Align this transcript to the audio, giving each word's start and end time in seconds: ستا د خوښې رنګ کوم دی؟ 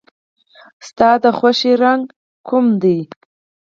ستا 0.87 1.09
د 1.23 1.25
خوښې 1.37 1.73
رنګ 1.83 2.03
کوم 2.47 2.65
دی؟ 2.81 2.99